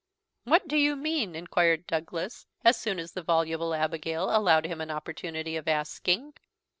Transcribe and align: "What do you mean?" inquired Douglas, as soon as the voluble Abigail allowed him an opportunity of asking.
"What 0.45 0.67
do 0.67 0.77
you 0.77 0.95
mean?" 0.95 1.35
inquired 1.35 1.85
Douglas, 1.85 2.47
as 2.65 2.75
soon 2.75 2.97
as 2.97 3.11
the 3.11 3.21
voluble 3.21 3.75
Abigail 3.75 4.35
allowed 4.35 4.65
him 4.65 4.81
an 4.81 4.89
opportunity 4.89 5.55
of 5.57 5.67
asking. 5.67 6.33